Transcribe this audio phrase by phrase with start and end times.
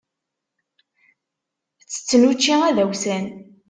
[1.81, 3.25] Ttetten učči adawsan.